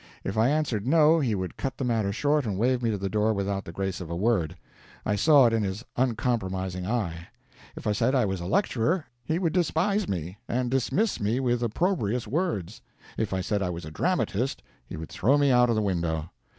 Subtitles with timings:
[0.23, 3.07] If I answered no, he would cut the matter short and wave me to the
[3.07, 4.57] door without the grace of a word
[5.05, 7.27] I saw it in his uncompromising eye;
[7.75, 11.61] if I said I was a lecturer, he would despise me, and dismiss me with
[11.61, 12.81] opprobrious words;
[13.15, 16.31] if I said I was a dramatist, he would throw me out of the window.